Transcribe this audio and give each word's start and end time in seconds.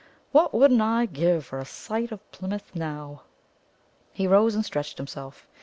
What 0.31 0.51
wouldn't 0.51 0.81
I 0.81 1.05
give 1.05 1.45
for 1.45 1.59
a 1.59 1.63
sight 1.65 2.11
of 2.11 2.31
Plymouth 2.31 2.71
now!" 2.75 3.21
He 4.11 4.25
rose 4.25 4.55
and 4.55 4.65
stretched 4.65 4.97
himself. 4.97 5.47